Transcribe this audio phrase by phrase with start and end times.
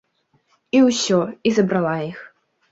[0.77, 1.21] І ўсё,
[1.51, 2.27] і забрала іх.